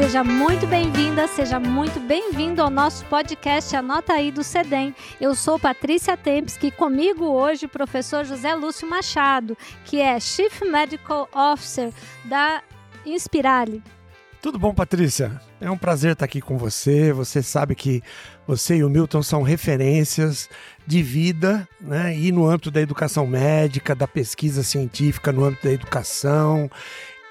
Seja 0.00 0.24
muito 0.24 0.66
bem-vinda, 0.66 1.28
seja 1.28 1.60
muito 1.60 2.00
bem-vindo 2.00 2.62
ao 2.62 2.70
nosso 2.70 3.04
podcast 3.04 3.76
Anota 3.76 4.14
aí 4.14 4.32
do 4.32 4.42
CEDEM. 4.42 4.94
Eu 5.20 5.34
sou 5.34 5.58
Patrícia 5.58 6.16
Tempes, 6.16 6.56
que 6.56 6.70
comigo 6.70 7.26
hoje 7.26 7.66
o 7.66 7.68
professor 7.68 8.24
José 8.24 8.54
Lúcio 8.54 8.88
Machado, 8.88 9.58
que 9.84 10.00
é 10.00 10.18
Chief 10.18 10.62
Medical 10.62 11.28
Officer 11.34 11.92
da 12.24 12.62
Inspirale. 13.04 13.82
Tudo 14.40 14.58
bom, 14.58 14.72
Patrícia? 14.72 15.38
É 15.60 15.70
um 15.70 15.76
prazer 15.76 16.12
estar 16.12 16.24
aqui 16.24 16.40
com 16.40 16.56
você. 16.56 17.12
Você 17.12 17.42
sabe 17.42 17.74
que 17.74 18.02
você 18.46 18.76
e 18.76 18.84
o 18.84 18.88
Milton 18.88 19.22
são 19.22 19.42
referências 19.42 20.48
de 20.86 21.02
vida, 21.02 21.68
né? 21.78 22.16
E 22.16 22.32
no 22.32 22.48
âmbito 22.48 22.70
da 22.70 22.80
educação 22.80 23.26
médica, 23.26 23.94
da 23.94 24.08
pesquisa 24.08 24.62
científica, 24.62 25.30
no 25.30 25.44
âmbito 25.44 25.64
da 25.64 25.72
educação 25.74 26.70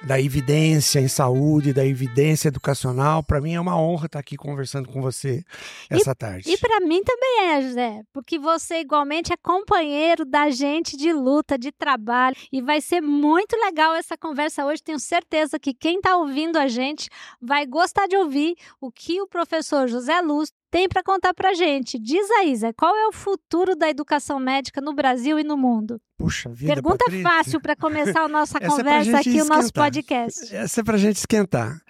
da 0.01 0.19
evidência 0.19 0.99
em 0.99 1.07
saúde, 1.07 1.73
da 1.73 1.85
evidência 1.85 2.47
educacional. 2.47 3.23
Para 3.23 3.41
mim 3.41 3.53
é 3.53 3.59
uma 3.59 3.79
honra 3.79 4.05
estar 4.05 4.19
aqui 4.19 4.37
conversando 4.37 4.87
com 4.87 5.01
você 5.01 5.43
essa 5.89 6.11
e, 6.11 6.15
tarde. 6.15 6.51
E 6.51 6.57
para 6.57 6.79
mim 6.79 7.03
também 7.03 7.49
é, 7.49 7.61
José, 7.61 8.01
porque 8.13 8.39
você 8.39 8.79
igualmente 8.79 9.33
é 9.33 9.37
companheiro 9.37 10.25
da 10.25 10.49
gente 10.49 10.95
de 10.95 11.11
luta, 11.11 11.57
de 11.57 11.71
trabalho, 11.71 12.35
e 12.51 12.61
vai 12.61 12.81
ser 12.81 13.01
muito 13.01 13.55
legal 13.57 13.93
essa 13.93 14.17
conversa 14.17 14.65
hoje. 14.65 14.81
Tenho 14.81 14.99
certeza 14.99 15.59
que 15.59 15.73
quem 15.73 15.97
está 15.97 16.17
ouvindo 16.17 16.57
a 16.57 16.67
gente 16.67 17.09
vai 17.41 17.65
gostar 17.65 18.07
de 18.07 18.15
ouvir 18.15 18.55
o 18.79 18.91
que 18.91 19.21
o 19.21 19.27
professor 19.27 19.87
José 19.87 20.21
Luz 20.21 20.51
tem 20.71 20.87
para 20.87 21.03
contar 21.03 21.33
para 21.33 21.53
gente. 21.53 21.99
Diz 21.99 22.29
aí, 22.31 22.55
Zé, 22.55 22.71
qual 22.73 22.95
é 22.95 23.07
o 23.07 23.11
futuro 23.11 23.75
da 23.75 23.89
educação 23.89 24.39
médica 24.39 24.79
no 24.81 24.93
Brasil 24.93 25.39
e 25.39 25.43
no 25.43 25.57
mundo? 25.57 25.99
Puxa 26.17 26.49
vida, 26.49 26.73
Pergunta 26.73 27.05
Patrícia. 27.05 27.23
fácil 27.23 27.61
para 27.61 27.75
começar 27.75 28.21
a 28.23 28.27
nossa 28.29 28.57
é 28.57 28.67
conversa 28.67 29.11
é 29.11 29.15
aqui, 29.19 29.29
esquentar. 29.29 29.45
o 29.45 29.49
nosso 29.61 29.73
podcast. 29.73 30.55
Essa 30.55 30.81
é 30.81 30.83
para 30.83 30.95
a 30.95 30.99
gente 30.99 31.15
esquentar. 31.17 31.81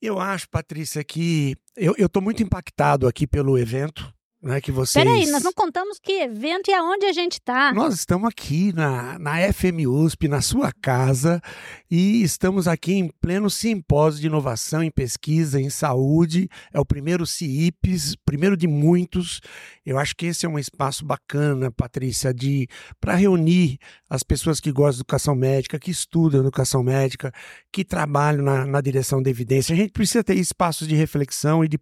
Eu 0.00 0.18
acho, 0.18 0.48
Patrícia, 0.48 1.04
que 1.04 1.56
eu 1.76 1.94
estou 1.98 2.22
muito 2.22 2.42
impactado 2.42 3.06
aqui 3.06 3.26
pelo 3.26 3.58
evento 3.58 4.12
né, 4.42 4.60
que 4.60 4.72
vocês... 4.72 5.04
Peraí, 5.04 5.30
nós 5.30 5.42
não 5.42 5.52
contamos 5.52 5.98
que 5.98 6.12
evento 6.22 6.70
e 6.70 6.74
aonde 6.74 7.04
a 7.04 7.12
gente 7.12 7.34
está. 7.34 7.72
Nós 7.74 7.94
estamos 7.94 8.28
aqui 8.28 8.72
na, 8.72 9.18
na 9.18 9.52
FM 9.52 9.86
USP, 9.86 10.28
na 10.28 10.40
sua 10.40 10.72
casa, 10.72 11.42
e 11.90 12.22
estamos 12.22 12.66
aqui 12.66 12.94
em 12.94 13.08
pleno 13.20 13.50
simpósio 13.50 14.20
de 14.20 14.28
inovação 14.28 14.82
em 14.82 14.90
pesquisa 14.90 15.60
em 15.60 15.68
saúde. 15.68 16.48
É 16.72 16.80
o 16.80 16.86
primeiro 16.86 17.26
CIPES, 17.26 18.16
primeiro 18.24 18.56
de 18.56 18.66
muitos. 18.66 19.40
Eu 19.84 19.98
acho 19.98 20.16
que 20.16 20.26
esse 20.26 20.46
é 20.46 20.48
um 20.48 20.58
espaço 20.58 21.04
bacana, 21.04 21.70
Patrícia, 21.70 22.32
de 22.32 22.66
para 22.98 23.14
reunir 23.14 23.78
as 24.08 24.22
pessoas 24.22 24.58
que 24.58 24.72
gostam 24.72 24.92
de 24.92 25.00
educação 25.00 25.34
médica, 25.34 25.78
que 25.78 25.90
estudam 25.90 26.40
educação 26.40 26.82
médica, 26.82 27.30
que 27.70 27.84
trabalham 27.84 28.42
na, 28.42 28.64
na 28.64 28.80
direção 28.80 29.22
da 29.22 29.28
evidência. 29.28 29.74
A 29.74 29.76
gente 29.76 29.92
precisa 29.92 30.24
ter 30.24 30.36
espaços 30.36 30.88
de 30.88 30.94
reflexão 30.94 31.64
e 31.64 31.68
de 31.68 31.78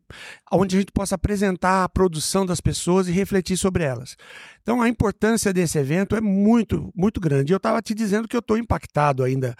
onde 0.50 0.76
a 0.76 0.80
gente 0.80 0.92
possa 0.92 1.14
apresentar 1.14 1.84
a 1.84 1.88
produção 1.88 2.47
das 2.48 2.60
pessoas 2.60 3.06
e 3.06 3.12
refletir 3.12 3.56
sobre 3.56 3.84
elas. 3.84 4.16
Então, 4.62 4.82
a 4.82 4.88
importância 4.88 5.52
desse 5.52 5.78
evento 5.78 6.16
é 6.16 6.20
muito, 6.20 6.92
muito 6.96 7.20
grande. 7.20 7.52
Eu 7.52 7.58
estava 7.58 7.80
te 7.80 7.94
dizendo 7.94 8.26
que 8.26 8.34
eu 8.34 8.40
estou 8.40 8.58
impactado 8.58 9.22
ainda 9.22 9.54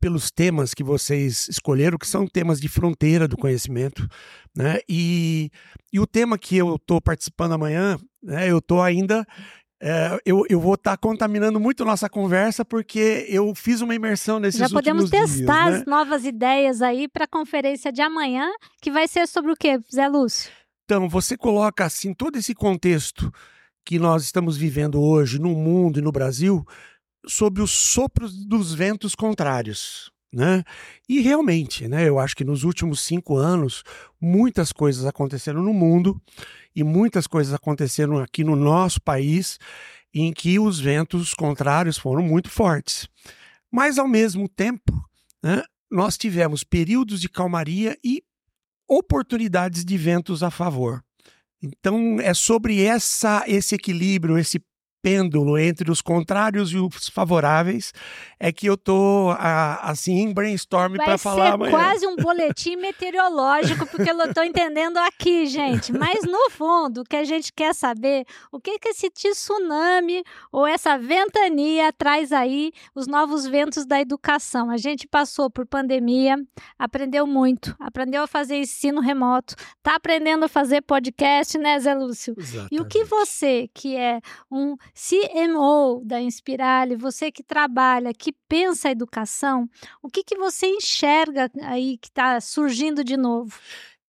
pelos 0.00 0.32
temas 0.32 0.74
que 0.74 0.82
vocês 0.82 1.48
escolheram, 1.48 1.96
que 1.96 2.08
são 2.08 2.26
temas 2.26 2.60
de 2.60 2.68
fronteira 2.68 3.28
do 3.28 3.36
conhecimento, 3.36 4.08
né? 4.56 4.80
E, 4.88 5.48
e 5.92 6.00
o 6.00 6.06
tema 6.08 6.36
que 6.36 6.56
eu 6.56 6.74
estou 6.74 7.00
participando 7.00 7.52
amanhã, 7.52 7.96
né? 8.20 8.50
Eu 8.50 8.58
estou 8.58 8.82
ainda 8.82 9.24
é, 9.84 10.16
eu, 10.24 10.44
eu 10.48 10.60
vou 10.60 10.74
estar 10.74 10.92
tá 10.92 10.96
contaminando 10.96 11.58
muito 11.58 11.84
nossa 11.84 12.08
conversa 12.08 12.64
porque 12.64 13.26
eu 13.28 13.52
fiz 13.52 13.80
uma 13.80 13.92
imersão 13.92 14.38
nesses 14.38 14.60
Já 14.60 14.68
podemos 14.68 15.10
testar 15.10 15.64
dias, 15.64 15.74
né? 15.74 15.78
as 15.80 15.84
novas 15.84 16.24
ideias 16.24 16.80
aí 16.80 17.08
para 17.08 17.24
a 17.24 17.28
conferência 17.28 17.92
de 17.92 18.00
amanhã, 18.00 18.48
que 18.80 18.92
vai 18.92 19.08
ser 19.08 19.26
sobre 19.26 19.50
o 19.50 19.56
quê, 19.56 19.80
Zé 19.92 20.06
Lúcio? 20.06 20.52
Então, 20.92 21.08
você 21.08 21.38
coloca 21.38 21.86
assim 21.86 22.12
todo 22.12 22.36
esse 22.36 22.54
contexto 22.54 23.32
que 23.82 23.98
nós 23.98 24.24
estamos 24.24 24.58
vivendo 24.58 25.00
hoje 25.00 25.38
no 25.38 25.48
mundo 25.54 25.98
e 25.98 26.02
no 26.02 26.12
Brasil 26.12 26.66
sobre 27.26 27.62
os 27.62 27.70
sopros 27.70 28.44
dos 28.44 28.74
ventos 28.74 29.14
contrários. 29.14 30.12
Né? 30.30 30.62
E 31.08 31.22
realmente, 31.22 31.88
né, 31.88 32.06
eu 32.06 32.18
acho 32.18 32.36
que 32.36 32.44
nos 32.44 32.62
últimos 32.62 33.00
cinco 33.00 33.38
anos, 33.38 33.82
muitas 34.20 34.70
coisas 34.70 35.06
aconteceram 35.06 35.62
no 35.62 35.72
mundo 35.72 36.20
e 36.76 36.84
muitas 36.84 37.26
coisas 37.26 37.54
aconteceram 37.54 38.18
aqui 38.18 38.44
no 38.44 38.54
nosso 38.54 39.00
país 39.00 39.58
em 40.12 40.30
que 40.30 40.58
os 40.58 40.78
ventos 40.78 41.32
contrários 41.32 41.96
foram 41.96 42.22
muito 42.22 42.50
fortes. 42.50 43.08
Mas, 43.70 43.98
ao 43.98 44.06
mesmo 44.06 44.46
tempo, 44.46 44.92
né, 45.42 45.62
nós 45.90 46.18
tivemos 46.18 46.62
períodos 46.62 47.18
de 47.18 47.30
calmaria 47.30 47.96
e 48.04 48.22
oportunidades 48.96 49.84
de 49.84 49.96
ventos 49.96 50.42
a 50.42 50.50
favor. 50.50 51.02
Então 51.62 52.18
é 52.20 52.34
sobre 52.34 52.82
essa 52.82 53.44
esse 53.46 53.74
equilíbrio, 53.74 54.36
esse 54.36 54.60
pêndulo 55.02 55.58
entre 55.58 55.90
os 55.90 56.00
contrários 56.00 56.72
e 56.72 56.78
os 56.78 57.08
favoráveis 57.08 57.92
é 58.38 58.52
que 58.52 58.66
eu 58.66 58.76
tô 58.76 59.34
assim 59.80 60.20
em 60.20 60.32
brainstorm 60.32 60.94
para 60.94 61.18
falar 61.18 61.58
ser 61.58 61.70
quase 61.70 62.06
um 62.06 62.16
boletim 62.16 62.76
meteorológico 62.76 63.86
porque 63.86 64.10
eu 64.10 64.20
estou 64.22 64.44
entendendo 64.44 64.96
aqui, 64.98 65.46
gente. 65.46 65.92
Mas 65.92 66.24
no 66.24 66.50
fundo, 66.50 67.00
o 67.00 67.04
que 67.04 67.16
a 67.16 67.24
gente 67.24 67.52
quer 67.52 67.74
saber, 67.74 68.24
o 68.50 68.60
que 68.60 68.78
que 68.78 68.88
esse 68.88 69.10
tsunami 69.10 70.22
ou 70.50 70.66
essa 70.66 70.96
ventania 70.96 71.92
traz 71.92 72.32
aí 72.32 72.72
os 72.94 73.06
novos 73.06 73.46
ventos 73.46 73.84
da 73.84 74.00
educação. 74.00 74.70
A 74.70 74.76
gente 74.76 75.06
passou 75.06 75.50
por 75.50 75.66
pandemia, 75.66 76.36
aprendeu 76.78 77.26
muito, 77.26 77.74
aprendeu 77.78 78.22
a 78.22 78.26
fazer 78.26 78.56
ensino 78.56 79.00
remoto, 79.00 79.54
tá 79.82 79.96
aprendendo 79.96 80.44
a 80.44 80.48
fazer 80.48 80.82
podcast, 80.82 81.58
né, 81.58 81.78
Zé 81.80 81.94
Lúcio? 81.94 82.34
Exatamente. 82.36 82.74
E 82.74 82.80
o 82.80 82.84
que 82.84 83.04
você, 83.04 83.68
que 83.74 83.96
é 83.96 84.20
um 84.50 84.76
CMO 84.94 86.02
da 86.04 86.20
Inspirale, 86.20 86.96
você 86.96 87.32
que 87.32 87.42
trabalha, 87.42 88.12
que 88.12 88.32
pensa 88.48 88.88
a 88.88 88.92
educação, 88.92 89.68
o 90.02 90.08
que, 90.08 90.22
que 90.22 90.36
você 90.36 90.66
enxerga 90.66 91.50
aí 91.62 91.96
que 91.98 92.08
está 92.08 92.40
surgindo 92.40 93.02
de 93.02 93.16
novo? 93.16 93.54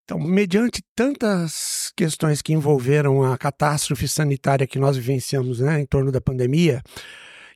Então, 0.04 0.20
mediante 0.20 0.84
tantas 0.94 1.92
questões 1.96 2.42
que 2.42 2.52
envolveram 2.52 3.24
a 3.24 3.38
catástrofe 3.38 4.08
sanitária 4.08 4.68
que 4.68 4.78
nós 4.78 4.98
vivenciamos 4.98 5.62
né, 5.62 5.80
em 5.80 5.86
torno 5.86 6.12
da 6.12 6.20
pandemia, 6.20 6.82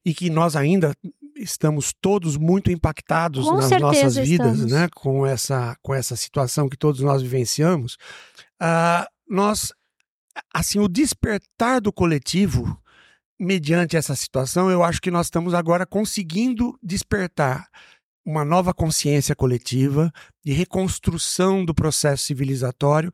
e 0.07 0.13
que 0.13 0.29
nós 0.29 0.55
ainda 0.55 0.95
estamos 1.35 1.93
todos 1.99 2.37
muito 2.37 2.71
impactados 2.71 3.45
com 3.45 3.57
nas 3.57 3.69
nossas 3.71 4.16
vidas, 4.16 4.53
estamos. 4.53 4.71
né, 4.71 4.87
com 4.95 5.25
essa 5.25 5.75
com 5.81 5.93
essa 5.93 6.16
situação 6.16 6.69
que 6.69 6.77
todos 6.77 7.01
nós 7.01 7.21
vivenciamos, 7.21 7.97
uh, 8.61 9.05
nós 9.29 9.73
assim 10.53 10.79
o 10.79 10.87
despertar 10.87 11.81
do 11.81 11.91
coletivo 11.91 12.81
mediante 13.39 13.95
essa 13.95 14.15
situação, 14.15 14.69
eu 14.69 14.83
acho 14.83 15.01
que 15.01 15.11
nós 15.11 15.27
estamos 15.27 15.53
agora 15.53 15.85
conseguindo 15.85 16.77
despertar 16.81 17.67
uma 18.25 18.43
nova 18.43 18.73
consciência 18.73 19.33
coletiva 19.33 20.11
de 20.43 20.51
reconstrução 20.51 21.63
do 21.63 21.73
processo 21.73 22.25
civilizatório 22.25 23.11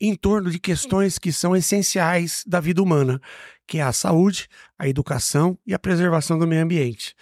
em 0.00 0.16
torno 0.16 0.50
de 0.50 0.58
questões 0.58 1.18
que 1.18 1.30
são 1.30 1.54
essenciais 1.54 2.42
da 2.44 2.58
vida 2.58 2.82
humana, 2.82 3.20
que 3.64 3.78
é 3.78 3.82
a 3.82 3.92
saúde, 3.92 4.48
a 4.76 4.88
educação 4.88 5.56
e 5.64 5.72
a 5.72 5.78
preservação 5.78 6.36
do 6.36 6.48
meio 6.48 6.64
ambiente. 6.64 7.14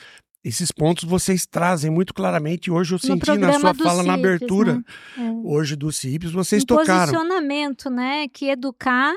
Esses 0.42 0.72
pontos 0.72 1.04
vocês 1.04 1.46
trazem 1.46 1.90
muito 1.90 2.14
claramente. 2.14 2.70
Hoje 2.70 2.94
eu 2.94 2.98
senti 2.98 3.36
na 3.36 3.52
sua 3.58 3.74
fala 3.74 3.90
CIPES, 3.90 4.06
na 4.06 4.14
abertura, 4.14 4.74
né? 4.74 4.82
é. 5.18 5.30
hoje 5.42 5.76
do 5.76 5.92
CIPES, 5.92 6.32
vocês 6.32 6.62
um 6.62 6.66
tocaram. 6.66 7.12
posicionamento, 7.12 7.90
né? 7.90 8.26
Que 8.28 8.50
educar 8.50 9.14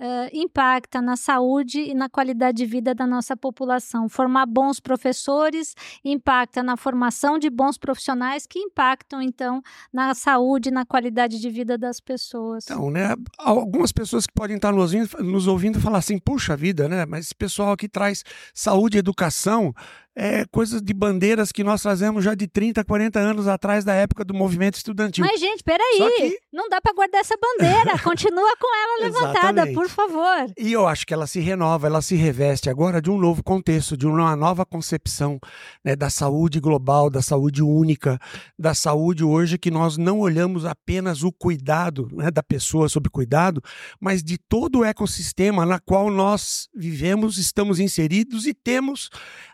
Uh, 0.00 0.30
impacta 0.32 1.02
na 1.02 1.14
saúde 1.14 1.80
e 1.80 1.92
na 1.92 2.08
qualidade 2.08 2.56
de 2.56 2.64
vida 2.64 2.94
da 2.94 3.06
nossa 3.06 3.36
população. 3.36 4.08
Formar 4.08 4.46
bons 4.46 4.80
professores 4.80 5.74
impacta 6.02 6.62
na 6.62 6.74
formação 6.74 7.38
de 7.38 7.50
bons 7.50 7.76
profissionais 7.76 8.46
que 8.46 8.58
impactam, 8.58 9.20
então, 9.20 9.60
na 9.92 10.14
saúde 10.14 10.70
e 10.70 10.72
na 10.72 10.86
qualidade 10.86 11.38
de 11.38 11.50
vida 11.50 11.76
das 11.76 12.00
pessoas. 12.00 12.64
Então, 12.64 12.90
né? 12.90 13.14
Algumas 13.38 13.92
pessoas 13.92 14.26
que 14.26 14.32
podem 14.32 14.56
estar 14.56 14.72
nos 14.72 14.94
ouvindo, 14.94 15.22
nos 15.22 15.46
ouvindo 15.46 15.78
falar 15.78 15.98
assim, 15.98 16.18
puxa 16.18 16.56
vida, 16.56 16.88
né? 16.88 17.04
Mas 17.04 17.26
esse 17.26 17.34
pessoal 17.34 17.76
que 17.76 17.86
traz 17.86 18.24
saúde 18.54 18.96
e 18.96 19.00
educação 19.00 19.74
é, 20.20 20.44
coisas 20.52 20.82
de 20.82 20.92
bandeiras 20.92 21.50
que 21.50 21.64
nós 21.64 21.80
trazemos 21.80 22.22
já 22.22 22.34
de 22.34 22.46
30, 22.46 22.84
40 22.84 23.18
anos 23.18 23.48
atrás 23.48 23.86
da 23.86 23.94
época 23.94 24.22
do 24.22 24.34
movimento 24.34 24.74
estudantil. 24.74 25.24
Mas, 25.24 25.40
gente, 25.40 25.64
peraí, 25.64 25.98
que... 26.18 26.38
não 26.52 26.68
dá 26.68 26.78
para 26.78 26.92
guardar 26.92 27.22
essa 27.22 27.34
bandeira. 27.40 27.98
Continua 28.04 28.54
com 28.60 28.68
ela 28.76 29.06
levantada, 29.06 29.66
por 29.72 29.88
favor. 29.88 30.52
E 30.58 30.70
eu 30.70 30.86
acho 30.86 31.06
que 31.06 31.14
ela 31.14 31.26
se 31.26 31.40
renova, 31.40 31.86
ela 31.86 32.02
se 32.02 32.16
reveste 32.16 32.68
agora 32.68 33.00
de 33.00 33.10
um 33.10 33.16
novo 33.16 33.42
contexto, 33.42 33.96
de 33.96 34.06
uma 34.06 34.36
nova 34.36 34.66
concepção 34.66 35.40
né, 35.82 35.96
da 35.96 36.10
saúde 36.10 36.60
global, 36.60 37.08
da 37.08 37.22
saúde 37.22 37.62
única, 37.62 38.18
da 38.58 38.74
saúde 38.74 39.24
hoje 39.24 39.56
que 39.56 39.70
nós 39.70 39.96
não 39.96 40.20
olhamos 40.20 40.66
apenas 40.66 41.22
o 41.22 41.32
cuidado 41.32 42.10
né, 42.12 42.30
da 42.30 42.42
pessoa 42.42 42.90
sob 42.90 43.08
cuidado, 43.08 43.62
mas 43.98 44.22
de 44.22 44.36
todo 44.36 44.80
o 44.80 44.84
ecossistema 44.84 45.64
na 45.64 45.80
qual 45.80 46.10
nós 46.10 46.68
vivemos, 46.76 47.38
estamos 47.38 47.80
inseridos 47.80 48.46
e 48.46 48.52
temos 48.52 49.08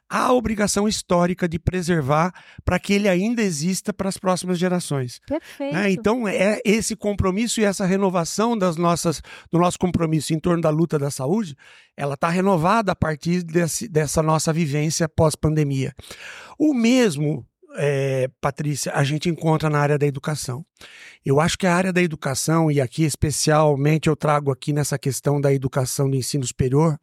há 0.08 0.26
a 0.26 0.32
obrigação 0.32 0.88
histórica 0.88 1.49
de 1.49 1.58
preservar 1.58 2.32
para 2.64 2.79
que 2.79 2.93
ele 2.93 3.08
ainda 3.08 3.43
exista 3.43 3.93
para 3.93 4.08
as 4.08 4.17
próximas 4.17 4.58
gerações. 4.58 5.20
Perfeito. 5.26 5.75
Né? 5.75 5.91
Então, 5.91 6.26
é 6.29 6.61
esse 6.64 6.94
compromisso 6.94 7.61
e 7.61 7.64
essa 7.64 7.85
renovação 7.85 8.56
das 8.56 8.76
nossas, 8.76 9.20
do 9.50 9.58
nosso 9.58 9.79
compromisso 9.79 10.32
em 10.32 10.38
torno 10.38 10.62
da 10.62 10.70
luta 10.70 10.99
da 10.99 11.11
saúde, 11.11 11.56
ela 11.97 12.14
está 12.14 12.29
renovada 12.29 12.93
a 12.93 12.97
partir 12.97 13.43
desse, 13.43 13.88
dessa 13.88 14.23
nossa 14.23 14.53
vivência 14.53 15.08
pós-pandemia. 15.08 15.93
O 16.58 16.73
mesmo 16.73 17.44
é, 17.76 18.29
Patrícia, 18.41 18.93
a 18.94 19.05
gente 19.05 19.29
encontra 19.29 19.69
na 19.69 19.79
área 19.79 19.99
da 19.99 20.06
educação. 20.06 20.64
Eu 21.25 21.41
acho 21.41 21.58
que 21.58 21.67
a 21.67 21.75
área 21.75 21.93
da 21.93 22.03
educação, 22.03 22.70
e 22.70 22.81
aqui 22.81 23.05
especialmente 23.05 24.08
eu 24.08 24.17
trago 24.17 24.50
aqui 24.50 24.73
nessa 24.73 24.99
questão 24.99 25.41
da 25.41 25.53
educação 25.53 26.08
do 26.08 26.17
ensino 26.17 26.47
superior, 26.47 26.99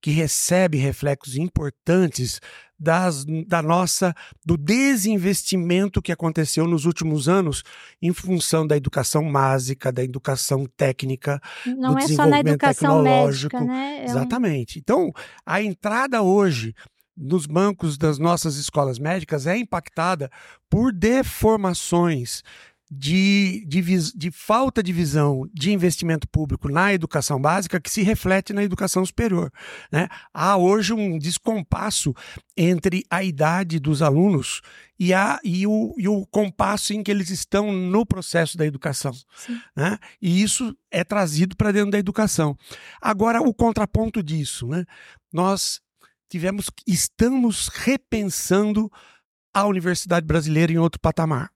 que 0.00 0.10
recebe 0.10 0.78
reflexos 0.78 1.36
importantes 1.36 2.40
das, 2.78 3.26
da 3.46 3.60
nossa 3.60 4.14
do 4.44 4.56
desinvestimento 4.56 6.00
que 6.00 6.10
aconteceu 6.10 6.66
nos 6.66 6.86
últimos 6.86 7.28
anos 7.28 7.62
em 8.00 8.12
função 8.12 8.66
da 8.66 8.76
educação 8.76 9.30
básica, 9.30 9.92
da 9.92 10.02
educação 10.02 10.64
técnica, 10.76 11.40
Não 11.66 11.92
do 11.92 11.98
é 11.98 12.08
só 12.08 12.26
na 12.26 12.40
desenvolvimento 12.40 12.48
educação 12.48 13.02
tecnológico. 13.02 13.56
médica, 13.56 13.72
né? 13.74 13.98
É 14.00 14.04
Exatamente. 14.04 14.78
Então, 14.78 15.12
a 15.44 15.60
entrada 15.62 16.22
hoje 16.22 16.74
nos 17.14 17.44
bancos 17.44 17.98
das 17.98 18.18
nossas 18.18 18.56
escolas 18.56 18.98
médicas 18.98 19.46
é 19.46 19.56
impactada 19.56 20.30
por 20.70 20.90
deformações 20.90 22.42
de, 22.90 23.64
de, 23.68 23.80
de 24.12 24.30
falta 24.32 24.82
de 24.82 24.92
visão 24.92 25.48
de 25.54 25.72
investimento 25.72 26.28
público 26.28 26.68
na 26.68 26.92
educação 26.92 27.40
básica 27.40 27.80
que 27.80 27.90
se 27.90 28.02
reflete 28.02 28.52
na 28.52 28.64
educação 28.64 29.06
superior. 29.06 29.52
né? 29.92 30.08
Há 30.34 30.56
hoje 30.56 30.92
um 30.92 31.16
descompasso 31.16 32.12
entre 32.56 33.04
a 33.08 33.22
idade 33.22 33.78
dos 33.78 34.02
alunos 34.02 34.60
e, 34.98 35.14
a, 35.14 35.38
e, 35.44 35.66
o, 35.68 35.94
e 35.96 36.08
o 36.08 36.26
compasso 36.26 36.92
em 36.92 37.02
que 37.02 37.12
eles 37.12 37.30
estão 37.30 37.70
no 37.70 38.04
processo 38.04 38.58
da 38.58 38.66
educação 38.66 39.12
Sim. 39.36 39.60
né? 39.76 39.96
E 40.20 40.42
isso 40.42 40.76
é 40.90 41.04
trazido 41.04 41.56
para 41.56 41.70
dentro 41.70 41.92
da 41.92 41.98
educação. 41.98 42.56
Agora, 43.00 43.40
o 43.40 43.54
contraponto 43.54 44.20
disso, 44.20 44.66
né? 44.66 44.84
Nós 45.32 45.80
tivemos, 46.28 46.66
estamos 46.84 47.68
repensando 47.68 48.90
a 49.54 49.64
universidade 49.66 50.26
brasileira 50.26 50.72
em 50.72 50.78
outro 50.78 51.00
patamar. 51.00 51.50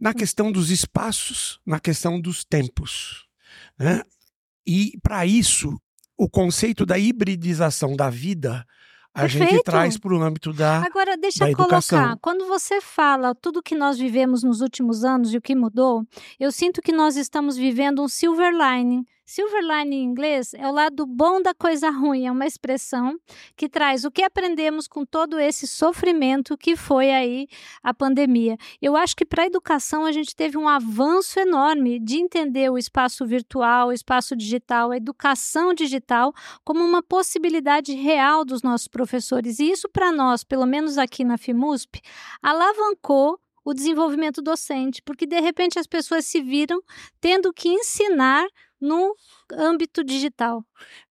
Na 0.00 0.14
questão 0.14 0.50
dos 0.50 0.70
espaços, 0.70 1.60
na 1.66 1.78
questão 1.78 2.20
dos 2.20 2.44
tempos. 2.44 3.26
Né? 3.78 4.02
E, 4.66 4.98
para 5.02 5.26
isso, 5.26 5.78
o 6.16 6.28
conceito 6.28 6.86
da 6.86 6.98
hibridização 6.98 7.94
da 7.94 8.08
vida 8.08 8.66
a 9.12 9.26
gente 9.26 9.40
Perfeito. 9.40 9.64
traz 9.64 9.98
para 9.98 10.14
o 10.14 10.22
âmbito 10.22 10.52
da. 10.52 10.84
Agora, 10.84 11.16
deixa 11.16 11.40
da 11.40 11.50
eu 11.50 11.56
colocar. 11.56 11.78
educação. 11.78 12.18
Quando 12.22 12.46
você 12.46 12.80
fala 12.80 13.34
tudo 13.34 13.62
que 13.62 13.74
nós 13.74 13.98
vivemos 13.98 14.44
nos 14.44 14.60
últimos 14.60 15.04
anos 15.04 15.34
e 15.34 15.36
o 15.36 15.42
que 15.42 15.54
mudou, 15.54 16.06
eu 16.38 16.52
sinto 16.52 16.80
que 16.80 16.92
nós 16.92 17.16
estamos 17.16 17.56
vivendo 17.56 18.02
um 18.02 18.08
silver 18.08 18.52
lining. 18.52 19.04
Silver 19.32 19.62
lining 19.62 19.98
em 19.98 20.02
inglês 20.02 20.54
é 20.54 20.66
o 20.66 20.72
lado 20.72 21.06
bom 21.06 21.40
da 21.40 21.54
coisa 21.54 21.88
ruim, 21.88 22.26
é 22.26 22.32
uma 22.32 22.48
expressão 22.48 23.16
que 23.56 23.68
traz 23.68 24.04
o 24.04 24.10
que 24.10 24.24
aprendemos 24.24 24.88
com 24.88 25.06
todo 25.06 25.38
esse 25.38 25.68
sofrimento 25.68 26.58
que 26.58 26.74
foi 26.74 27.12
aí 27.12 27.46
a 27.80 27.94
pandemia. 27.94 28.56
Eu 28.82 28.96
acho 28.96 29.14
que 29.14 29.24
para 29.24 29.44
a 29.44 29.46
educação 29.46 30.04
a 30.04 30.10
gente 30.10 30.34
teve 30.34 30.58
um 30.58 30.68
avanço 30.68 31.38
enorme 31.38 32.00
de 32.00 32.16
entender 32.16 32.72
o 32.72 32.76
espaço 32.76 33.24
virtual, 33.24 33.90
o 33.90 33.92
espaço 33.92 34.34
digital, 34.34 34.90
a 34.90 34.96
educação 34.96 35.72
digital 35.72 36.32
como 36.64 36.82
uma 36.82 37.00
possibilidade 37.00 37.92
real 37.92 38.44
dos 38.44 38.64
nossos 38.64 38.88
professores. 38.88 39.60
E 39.60 39.70
isso, 39.70 39.88
para 39.88 40.10
nós, 40.10 40.42
pelo 40.42 40.66
menos 40.66 40.98
aqui 40.98 41.22
na 41.22 41.38
FIMUSP, 41.38 42.00
alavancou 42.42 43.38
o 43.64 43.74
desenvolvimento 43.74 44.42
docente, 44.42 45.02
porque 45.02 45.26
de 45.26 45.40
repente 45.40 45.78
as 45.78 45.86
pessoas 45.86 46.24
se 46.26 46.42
viram 46.42 46.80
tendo 47.20 47.52
que 47.52 47.68
ensinar 47.68 48.46
no 48.80 49.14
âmbito 49.52 50.02
digital. 50.02 50.64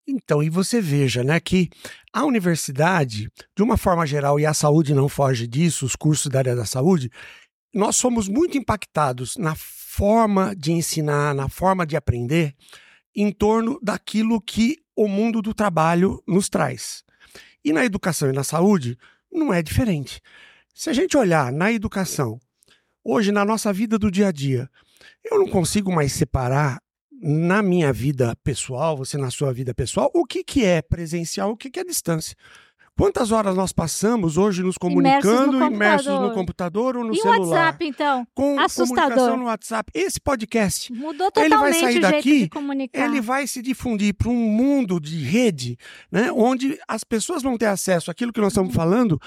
Então, 0.05 0.43
e 0.43 0.49
você 0.49 0.81
veja, 0.81 1.23
né, 1.23 1.39
que 1.39 1.69
a 2.11 2.25
universidade, 2.25 3.31
de 3.55 3.63
uma 3.63 3.77
forma 3.77 4.05
geral, 4.05 4.37
e 4.39 4.45
a 4.45 4.53
saúde 4.53 4.93
não 4.93 5.07
foge 5.07 5.47
disso, 5.47 5.85
os 5.85 5.95
cursos 5.95 6.29
da 6.29 6.39
área 6.39 6.55
da 6.55 6.65
saúde, 6.65 7.09
nós 7.73 7.95
somos 7.95 8.27
muito 8.27 8.57
impactados 8.57 9.37
na 9.37 9.55
forma 9.55 10.53
de 10.55 10.73
ensinar, 10.73 11.33
na 11.33 11.47
forma 11.47 11.85
de 11.85 11.95
aprender, 11.95 12.53
em 13.15 13.31
torno 13.31 13.79
daquilo 13.81 14.41
que 14.41 14.77
o 14.95 15.07
mundo 15.07 15.41
do 15.41 15.53
trabalho 15.53 16.21
nos 16.27 16.49
traz. 16.49 17.03
E 17.63 17.71
na 17.71 17.85
educação 17.85 18.29
e 18.29 18.33
na 18.33 18.43
saúde, 18.43 18.97
não 19.31 19.53
é 19.53 19.61
diferente. 19.63 20.21
Se 20.73 20.89
a 20.89 20.93
gente 20.93 21.15
olhar 21.15 21.51
na 21.51 21.71
educação, 21.71 22.39
hoje 23.03 23.31
na 23.31 23.45
nossa 23.45 23.71
vida 23.71 23.99
do 23.99 24.09
dia 24.09 24.29
a 24.29 24.31
dia, 24.31 24.67
eu 25.23 25.37
não 25.37 25.47
consigo 25.47 25.93
mais 25.93 26.13
separar 26.13 26.81
na 27.11 27.61
minha 27.61 27.93
vida 27.93 28.35
pessoal, 28.43 28.97
você 28.97 29.15
na 29.17 29.29
sua 29.29 29.53
vida 29.53 29.73
pessoal, 29.73 30.09
o 30.13 30.25
que, 30.25 30.43
que 30.43 30.65
é 30.65 30.81
presencial, 30.81 31.51
o 31.51 31.57
que, 31.57 31.69
que 31.69 31.79
é 31.79 31.83
distância. 31.83 32.35
Quantas 32.95 33.31
horas 33.31 33.55
nós 33.55 33.73
passamos 33.73 34.37
hoje 34.37 34.61
nos 34.61 34.77
comunicando, 34.77 35.53
no 35.53 35.65
imersos 35.65 36.19
no 36.19 36.31
computador. 36.31 36.95
ou 36.95 37.03
no 37.03 37.15
e 37.15 37.17
o 37.17 37.21
celular? 37.21 37.65
WhatsApp, 37.65 37.85
então? 37.87 38.27
Com 38.35 38.59
Assustador. 38.59 39.03
comunicação 39.03 39.37
no 39.37 39.45
WhatsApp. 39.45 39.91
Esse 39.95 40.21
podcast, 40.21 40.93
Mudou 40.93 41.31
Ele 41.35 41.49
vai 41.49 41.71
totalmente 41.71 41.79
sair 41.79 41.97
o 41.97 42.01
daqui, 42.01 42.49
ele 42.93 43.19
vai 43.19 43.47
se 43.47 43.63
difundir 43.63 44.13
para 44.13 44.29
um 44.29 44.35
mundo 44.35 44.99
de 44.99 45.17
rede, 45.23 45.75
né, 46.11 46.31
onde 46.31 46.79
as 46.87 47.03
pessoas 47.03 47.41
vão 47.41 47.57
ter 47.57 47.65
acesso 47.65 48.11
àquilo 48.11 48.31
que 48.31 48.39
nós 48.39 48.53
estamos 48.53 48.75
falando. 48.75 49.19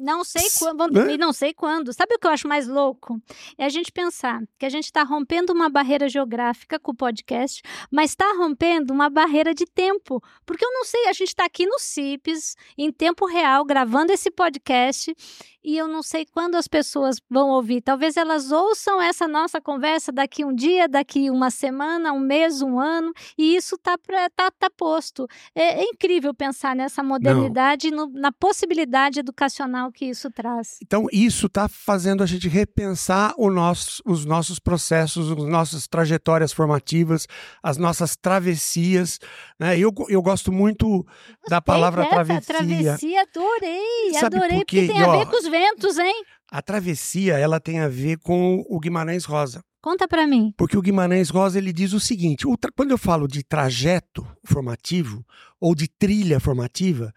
Não 0.00 0.24
sei 0.24 0.48
quando, 0.58 1.10
e 1.10 1.16
não 1.16 1.32
sei 1.32 1.54
quando. 1.54 1.92
Sabe 1.92 2.16
o 2.16 2.18
que 2.18 2.26
eu 2.26 2.30
acho 2.32 2.48
mais 2.48 2.66
louco? 2.66 3.22
É 3.56 3.64
a 3.64 3.68
gente 3.68 3.92
pensar 3.92 4.42
que 4.58 4.66
a 4.66 4.68
gente 4.68 4.86
está 4.86 5.04
rompendo 5.04 5.52
uma 5.52 5.70
barreira 5.70 6.08
geográfica 6.08 6.76
com 6.76 6.90
o 6.90 6.96
podcast, 6.96 7.62
mas 7.88 8.10
está 8.10 8.34
rompendo 8.36 8.92
uma 8.92 9.08
barreira 9.08 9.54
de 9.54 9.64
tempo. 9.64 10.20
Porque 10.44 10.64
eu 10.64 10.72
não 10.72 10.84
sei, 10.84 11.06
a 11.06 11.12
gente 11.12 11.28
está 11.28 11.44
aqui 11.44 11.66
no 11.66 11.78
CIPES, 11.78 12.56
em 12.76 12.90
tempo 12.90 13.11
real, 13.26 13.64
gravando 13.64 14.12
esse 14.12 14.30
podcast, 14.30 15.14
e 15.64 15.76
eu 15.76 15.86
não 15.86 16.02
sei 16.02 16.26
quando 16.26 16.56
as 16.56 16.66
pessoas 16.66 17.18
vão 17.30 17.50
ouvir. 17.50 17.80
Talvez 17.82 18.16
elas 18.16 18.50
ouçam 18.50 19.00
essa 19.00 19.28
nossa 19.28 19.60
conversa 19.60 20.10
daqui 20.10 20.44
um 20.44 20.52
dia, 20.52 20.88
daqui 20.88 21.30
uma 21.30 21.50
semana, 21.50 22.12
um 22.12 22.18
mês, 22.18 22.60
um 22.62 22.80
ano, 22.80 23.12
e 23.38 23.54
isso 23.54 23.76
está 23.76 23.96
tá, 24.34 24.50
tá 24.50 24.68
posto. 24.76 25.28
É, 25.54 25.82
é 25.82 25.84
incrível 25.84 26.34
pensar 26.34 26.74
nessa 26.74 27.00
modernidade 27.02 27.88
e 27.88 27.90
no- 27.92 28.08
na 28.12 28.32
possibilidade 28.32 29.20
educacional 29.20 29.92
que 29.92 30.06
isso 30.06 30.28
traz. 30.32 30.78
Então, 30.82 31.06
isso 31.12 31.46
está 31.46 31.68
fazendo 31.68 32.24
a 32.24 32.26
gente 32.26 32.48
repensar 32.48 33.32
nosso- 33.38 34.02
os 34.04 34.24
nossos 34.24 34.58
processos, 34.58 35.30
as 35.30 35.44
nossas 35.46 35.86
trajetórias 35.86 36.52
formativas, 36.52 37.28
as 37.62 37.76
nossas 37.76 38.16
travessias. 38.16 39.20
Né? 39.60 39.78
Eu, 39.78 39.92
eu 40.08 40.20
gosto 40.22 40.50
muito 40.50 41.06
da 41.48 41.62
palavra 41.62 42.02
Eita, 42.02 42.16
travessia. 42.40 42.96
Travessia, 43.02 43.22
adorei, 43.22 44.12
Sabe 44.14 44.36
adorei, 44.36 44.58
por 44.58 44.66
porque 44.66 44.86
tem 44.86 44.98
E, 44.98 45.02
a 45.02 45.08
ó, 45.08 45.18
ver 45.18 45.26
com 45.26 45.36
os 45.36 45.48
ventos, 45.48 45.98
hein? 45.98 46.24
A 46.50 46.62
travessia, 46.62 47.38
ela 47.38 47.58
tem 47.58 47.80
a 47.80 47.88
ver 47.88 48.18
com 48.18 48.64
o 48.68 48.78
Guimarães 48.78 49.24
Rosa. 49.24 49.64
Conta 49.82 50.06
pra 50.06 50.26
mim. 50.26 50.54
Porque 50.56 50.78
o 50.78 50.82
Guimarães 50.82 51.28
Rosa 51.28 51.58
ele 51.58 51.72
diz 51.72 51.92
o 51.92 52.00
seguinte: 52.00 52.46
o 52.46 52.56
quando 52.76 52.92
eu 52.92 52.98
falo 52.98 53.26
de 53.26 53.42
trajeto 53.42 54.26
formativo 54.44 55.24
ou 55.60 55.74
de 55.74 55.88
trilha 55.88 56.38
formativa, 56.38 57.12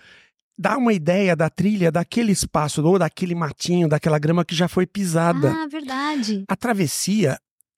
dá 0.58 0.78
uma 0.78 0.94
ideia 0.94 1.36
da 1.36 1.50
trilha 1.50 1.92
daquele 1.92 2.32
espaço 2.32 2.84
ou 2.84 2.98
daquele 2.98 3.36
matinho, 3.36 3.88
daquela 3.88 4.18
grama 4.18 4.44
que 4.44 4.56
já 4.56 4.68
foi 4.68 4.88
pisada. 4.88 5.52
Ah, 5.52 5.68
verdade. 5.68 6.44
A 6.48 6.56
travessia, 6.56 7.38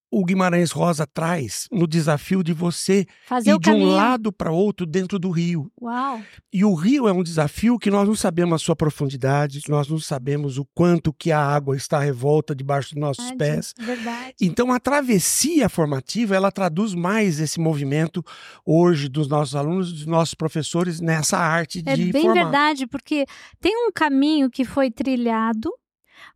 o 0.10 0.24
Guimarães 0.24 0.72
Rosa 0.72 1.06
traz 1.06 1.68
no 1.72 1.86
desafio 1.86 2.42
de 2.44 2.54
você 2.54 3.06
Fazer 3.26 3.52
ir 3.52 3.60
de 3.60 3.70
um 3.70 3.86
lado 3.86 4.32
para 4.32 4.52
outro 4.52 4.86
dentro 4.86 5.20
do 5.20 5.30
rio. 5.30 5.70
Uau. 5.82 6.22
E 6.52 6.64
o 6.64 6.74
rio 6.74 7.08
é 7.08 7.12
um 7.14 7.22
desafio 7.24 7.78
que 7.78 7.92
nós 7.92 8.08
não 8.08 8.16
sabemos 8.16 8.56
a 8.62 8.64
sua 8.64 8.76
profundidade, 8.76 9.62
nós 9.68 9.88
não 9.90 10.00
sabemos 10.00 10.58
o 10.58 10.66
quanto 10.74 11.12
que 11.12 11.32
a 11.32 11.40
água 11.40 11.76
está 11.76 12.00
revolta 12.00 12.56
debaixo 12.56 12.94
dos 12.94 13.02
nossos 13.02 13.26
Verdade, 13.30 13.38
pés. 13.56 13.74
Verdade. 13.78 14.34
Então 14.42 14.72
a 14.72 14.80
travessia 14.80 15.68
formativa, 15.70 16.36
ela 16.36 16.52
traduz 16.52 16.94
mais 16.94 17.40
esse 17.40 17.60
movimento 17.60 18.24
hoje 18.66 19.10
dos 19.10 19.28
nossos 19.28 19.56
alunos, 19.56 19.92
dos 19.92 20.06
nossos 20.06 20.34
professores 20.34 21.02
nessa 21.02 21.38
arte 21.38 21.84
É 21.86 21.96
de 21.96 22.12
bem 22.12 22.22
formar. 22.24 22.44
verdade, 22.44 22.88
porque 22.88 23.26
tem 23.60 23.74
um 23.88 23.92
caminho 23.92 24.50
que 24.50 24.64
foi 24.64 24.90
trilhado, 24.90 25.70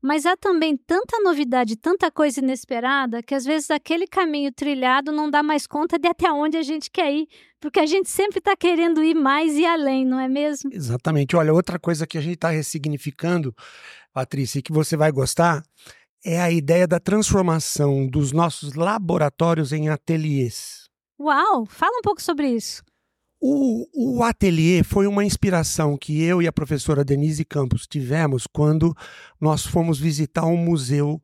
mas 0.01 0.25
há 0.25 0.35
também 0.35 0.75
tanta 0.75 1.19
novidade, 1.21 1.75
tanta 1.75 2.09
coisa 2.09 2.39
inesperada, 2.39 3.21
que 3.21 3.35
às 3.35 3.45
vezes 3.45 3.69
aquele 3.69 4.07
caminho 4.07 4.51
trilhado 4.51 5.11
não 5.11 5.29
dá 5.29 5.43
mais 5.43 5.67
conta 5.67 5.99
de 5.99 6.07
até 6.07 6.31
onde 6.31 6.57
a 6.57 6.63
gente 6.63 6.89
quer 6.89 7.13
ir, 7.13 7.27
porque 7.59 7.79
a 7.79 7.85
gente 7.85 8.09
sempre 8.09 8.39
está 8.39 8.55
querendo 8.55 9.03
ir 9.03 9.13
mais 9.13 9.55
e 9.55 9.65
além, 9.65 10.05
não 10.05 10.19
é 10.19 10.27
mesmo? 10.27 10.71
Exatamente. 10.73 11.35
Olha, 11.35 11.53
outra 11.53 11.77
coisa 11.77 12.07
que 12.07 12.17
a 12.17 12.21
gente 12.21 12.35
está 12.35 12.49
ressignificando, 12.49 13.53
Patrícia, 14.11 14.59
e 14.59 14.61
que 14.63 14.73
você 14.73 14.97
vai 14.97 15.11
gostar, 15.11 15.63
é 16.25 16.41
a 16.41 16.51
ideia 16.51 16.87
da 16.87 16.99
transformação 16.99 18.07
dos 18.07 18.31
nossos 18.31 18.73
laboratórios 18.73 19.71
em 19.71 19.89
ateliês. 19.89 20.89
Uau! 21.19 21.65
Fala 21.67 21.99
um 21.99 22.01
pouco 22.01 22.21
sobre 22.21 22.49
isso. 22.49 22.83
O, 23.43 24.19
o 24.19 24.23
ateliê 24.23 24.83
foi 24.83 25.07
uma 25.07 25.25
inspiração 25.25 25.97
que 25.97 26.21
eu 26.21 26.43
e 26.43 26.47
a 26.47 26.51
professora 26.53 27.03
Denise 27.03 27.43
Campos 27.43 27.87
tivemos 27.87 28.45
quando 28.45 28.95
nós 29.39 29.65
fomos 29.65 29.99
visitar 29.99 30.45
um 30.45 30.57
museu 30.57 31.19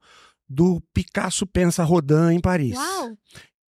do 0.49 0.81
Picasso 0.93 1.45
Pensa 1.45 1.83
Rodin 1.83 2.31
em 2.33 2.39
Paris. 2.39 2.75
Uau! 2.75 3.15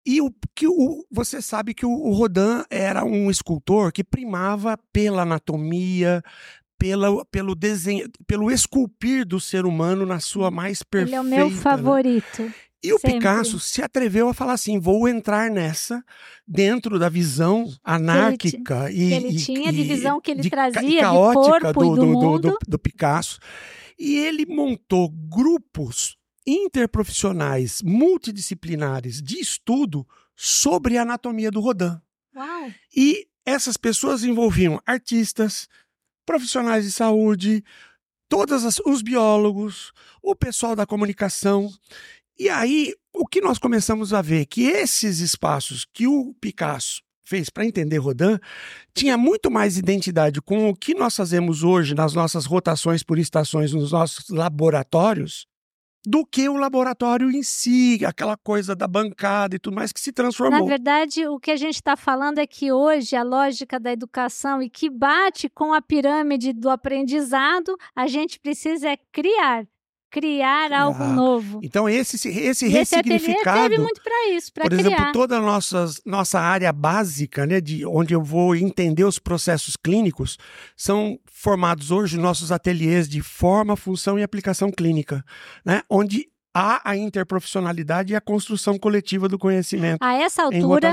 E 0.04 0.20
o, 0.20 0.34
que 0.56 0.68
o, 0.68 1.06
você 1.12 1.40
sabe 1.40 1.76
que 1.76 1.86
o, 1.86 1.92
o 1.92 2.12
Rodin 2.14 2.64
era 2.72 3.06
um 3.06 3.30
escultor 3.30 3.92
que 3.92 4.04
primava 4.04 4.76
pela 4.92 5.22
anatomia, 5.22 6.24
pela, 6.80 7.24
pelo 7.26 7.54
desenho, 7.54 8.10
pelo 8.26 8.50
esculpir 8.50 9.28
do 9.28 9.40
ser 9.40 9.66
humano 9.66 10.08
na 10.08 10.20
sua 10.20 10.50
mais 10.50 10.82
perfeita. 10.82 11.10
Ele 11.10 11.16
é 11.16 11.22
o 11.22 11.24
meu 11.24 11.52
né? 12.44 12.54
E 12.82 12.94
o 12.94 12.98
Sempre. 12.98 13.18
Picasso 13.20 13.60
se 13.60 13.82
atreveu 13.82 14.30
a 14.30 14.34
falar 14.34 14.54
assim: 14.54 14.80
vou 14.80 15.08
entrar 15.08 15.52
nessa 15.52 16.04
dentro 16.48 16.98
da 16.98 17.10
visão 17.10 17.70
anárquica 17.84 18.90
e, 18.90 18.96
que 18.96 19.14
ele 19.14 19.30
e- 19.30 19.38
tinha, 19.38 19.72
de 19.74 19.82
e- 19.82 19.84
visão 19.84 20.22
que 20.22 20.32
ele 20.32 20.42
de 20.42 20.50
trazia, 20.50 20.82
e 20.82 20.92
de 20.94 21.00
caótica 21.00 21.74
corpo 21.74 21.84
e 21.94 21.96
do 22.00 22.06
mundo. 22.06 22.58
do 22.68 22.80
Picasso. 22.80 23.38
E 23.98 24.18
ele 24.18 24.46
montou 24.46 25.10
grupos 25.10 26.18
interprofissionais, 26.48 27.82
multidisciplinares 27.82 29.22
de 29.22 29.40
estudo 29.40 30.08
sobre 30.36 30.98
a 30.98 31.02
anatomia 31.02 31.52
do 31.52 31.60
Rodin. 31.60 32.00
Uau! 32.36 32.72
E 32.96 33.28
essas 33.46 33.76
pessoas 33.76 34.24
envolviam 34.24 34.80
artistas, 34.86 35.68
profissionais 36.26 36.86
de 36.86 36.92
saúde, 36.94 37.64
todos 38.30 38.80
os 38.86 39.02
biólogos, 39.02 39.92
o 40.22 40.34
pessoal 40.36 40.76
da 40.76 40.86
comunicação. 40.86 41.70
E 42.40 42.48
aí, 42.48 42.94
o 43.14 43.28
que 43.28 43.42
nós 43.42 43.60
começamos 43.60 44.14
a 44.14 44.22
ver? 44.22 44.46
Que 44.46 44.64
esses 44.64 45.20
espaços 45.20 45.86
que 45.94 46.08
o 46.08 46.34
Picasso 46.40 47.02
fez 47.26 47.50
para 47.50 47.66
entender 47.66 47.98
Rodin 47.98 48.40
tinha 48.96 49.18
muito 49.18 49.52
mais 49.52 49.78
identidade 49.78 50.42
com 50.42 50.70
o 50.70 50.76
que 50.76 50.96
nós 50.96 51.16
fazemos 51.16 51.64
hoje 51.64 51.94
nas 51.94 52.14
nossas 52.14 52.46
rotações 52.46 53.04
por 53.04 53.20
estações 53.20 53.74
nos 53.74 53.92
nossos 53.92 54.30
laboratórios 54.30 55.46
do 56.06 56.26
que 56.26 56.48
o 56.48 56.56
laboratório 56.56 57.30
em 57.30 57.44
si, 57.44 58.04
aquela 58.06 58.38
coisa 58.38 58.74
da 58.74 58.88
bancada 58.88 59.56
e 59.56 59.60
tudo 59.60 59.76
mais 59.76 59.92
que 59.92 60.00
se 60.00 60.12
Na 60.12 60.14
transformou. 60.14 60.66
verdade, 60.66 61.28
o 61.28 61.38
que 61.38 61.52
a 61.52 61.58
gente 61.58 61.76
está 61.76 61.98
falando 61.98 62.40
é 62.40 62.48
que 62.48 62.72
hoje 62.72 63.16
a 63.16 63.24
lógica 63.24 63.80
da 63.80 63.92
educação 63.92 64.62
e 64.62 64.70
que 64.70 64.90
bate 64.90 65.50
com 65.50 65.74
a 65.74 65.82
pirâmide 65.82 66.54
do 66.54 66.70
aprendizado, 66.70 67.76
a 67.94 68.08
gente 68.08 68.40
precisa 68.40 68.90
é 68.90 68.98
criar, 69.12 69.68
criar 70.10 70.72
algo 70.72 70.98
Criar. 70.98 71.14
novo. 71.14 71.60
Então, 71.64 71.88
esse, 71.88 72.16
esse 72.16 72.30
E 72.38 72.46
esse 72.48 72.68
ressignificado, 72.68 73.60
serve 73.60 73.78
muito 73.78 74.02
para 74.02 74.30
isso, 74.30 74.52
para 74.52 74.64
por 74.64 74.72
criar. 74.72 74.82
exemplo, 74.82 75.12
toda 75.12 75.38
a 75.38 75.42
nossas, 75.42 76.02
nossa 76.06 76.40
área 76.40 76.72
básica, 76.74 77.46
né, 77.46 77.62
de 77.62 77.86
onde 77.86 78.14
eu 78.14 78.24
vou 78.24 78.56
entender 78.56 79.04
os 79.04 79.20
processos 79.20 79.76
clínicos, 79.76 80.38
são 80.76 81.20
formados 81.26 81.92
hoje 81.92 82.18
nossos 82.18 82.52
ateliês 82.52 83.08
de 83.08 83.22
forma, 83.22 83.76
função 83.76 84.18
e 84.18 84.24
aplicação 84.24 84.72
clínica, 84.72 85.24
né, 85.64 85.82
onde 85.90 86.28
há 86.54 86.82
a 86.90 86.96
interprofissionalidade 86.96 88.14
e 88.14 88.16
a 88.16 88.22
construção 88.22 88.78
coletiva 88.78 89.28
do 89.28 89.38
conhecimento 89.38 90.02
A 90.02 90.14
essa 90.16 90.44
altura, 90.44 90.92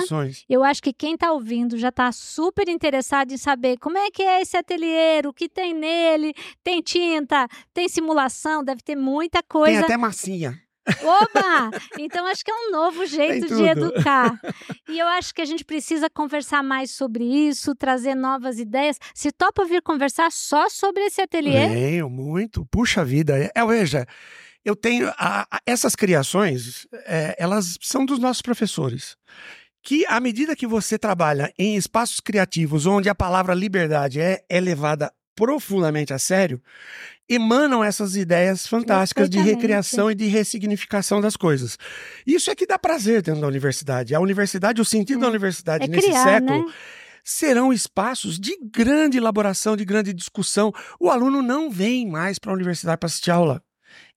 eu 0.48 0.62
acho 0.62 0.82
que 0.82 0.92
quem 0.92 1.14
está 1.14 1.32
ouvindo 1.32 1.78
já 1.78 1.88
está 1.88 2.12
super 2.12 2.68
interessado 2.68 3.32
em 3.32 3.36
saber 3.36 3.78
como 3.78 3.98
é 3.98 4.10
que 4.10 4.22
é 4.22 4.40
esse 4.42 4.56
ateliê, 4.56 5.20
o 5.26 5.32
que 5.32 5.48
tem 5.48 5.74
nele, 5.74 6.34
tem 6.62 6.80
tinta, 6.82 7.48
tem 7.72 7.88
simulação, 7.88 8.62
deve 8.62 8.82
ter 8.82 8.96
muita 8.96 9.42
Tem 9.42 9.48
coisa. 9.48 9.80
até 9.80 9.96
massinha. 9.96 10.60
Oba! 11.02 11.70
Então 11.98 12.26
acho 12.26 12.44
que 12.44 12.50
é 12.50 12.54
um 12.54 12.70
novo 12.70 13.06
jeito 13.06 13.48
de 13.54 13.62
educar. 13.64 14.38
E 14.88 15.00
eu 15.00 15.06
acho 15.08 15.34
que 15.34 15.42
a 15.42 15.44
gente 15.44 15.64
precisa 15.64 16.08
conversar 16.08 16.62
mais 16.62 16.92
sobre 16.92 17.24
isso, 17.24 17.74
trazer 17.74 18.14
novas 18.14 18.60
ideias. 18.60 18.98
Se 19.12 19.32
topa 19.32 19.64
vir 19.64 19.82
conversar 19.82 20.30
só 20.30 20.68
sobre 20.68 21.02
esse 21.06 21.20
ateliê, 21.20 21.66
Venho, 21.68 22.08
muito. 22.08 22.64
Puxa 22.66 23.04
vida. 23.04 23.50
É, 23.52 23.66
veja, 23.66 24.06
eu 24.66 24.76
tenho. 24.76 25.08
a- 25.16 25.46
a- 25.50 25.60
essas 25.64 25.94
criações, 25.94 26.86
é, 27.06 27.34
elas 27.38 27.78
são 27.80 28.04
dos 28.04 28.18
nossos 28.18 28.42
professores. 28.42 29.16
Que 29.82 30.04
à 30.06 30.18
medida 30.20 30.56
que 30.56 30.66
você 30.66 30.98
trabalha 30.98 31.52
em 31.58 31.76
espaços 31.76 32.18
criativos 32.20 32.86
onde 32.86 33.08
a 33.08 33.14
palavra 33.14 33.54
liberdade 33.54 34.20
é, 34.20 34.44
é 34.48 34.60
levada 34.60 35.12
profundamente 35.36 36.12
a 36.12 36.18
sério, 36.18 36.60
emanam 37.28 37.84
essas 37.84 38.16
ideias 38.16 38.66
fantásticas 38.66 39.28
de 39.28 39.38
recriação 39.38 40.10
e 40.10 40.14
de 40.14 40.26
ressignificação 40.26 41.20
das 41.20 41.36
coisas. 41.36 41.76
Isso 42.26 42.50
é 42.50 42.54
que 42.54 42.66
dá 42.66 42.78
prazer 42.78 43.22
dentro 43.22 43.40
da 43.42 43.46
universidade. 43.46 44.14
A 44.14 44.20
universidade, 44.20 44.80
o 44.80 44.84
sentido 44.84 45.20
da 45.20 45.26
Hum. 45.26 45.30
universidade 45.30 45.84
é 45.84 45.88
nesse 45.88 46.08
criar, 46.08 46.24
século 46.24 46.66
né? 46.66 46.72
serão 47.22 47.72
espaços 47.72 48.38
de 48.38 48.56
grande 48.62 49.18
elaboração, 49.18 49.76
de 49.76 49.84
grande 49.84 50.12
discussão. 50.12 50.72
O 50.98 51.10
aluno 51.10 51.42
não 51.42 51.70
vem 51.70 52.08
mais 52.08 52.38
para 52.38 52.50
a 52.52 52.54
universidade 52.54 52.98
para 52.98 53.06
assistir 53.08 53.30
aula. 53.30 53.62